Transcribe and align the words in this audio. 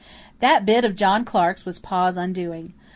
That 0.39 0.65
bid 0.65 0.83
of 0.83 0.95
John 0.95 1.23
Clarke's 1.23 1.63
was 1.63 1.77
Pa's 1.77 2.17
undoing. 2.17 2.73